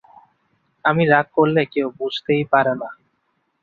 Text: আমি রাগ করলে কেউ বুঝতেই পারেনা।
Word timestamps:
আমি 0.85 1.03
রাগ 1.05 1.27
করলে 1.37 1.61
কেউ 1.73 1.87
বুঝতেই 1.99 2.43
পারেনা। 2.51 2.89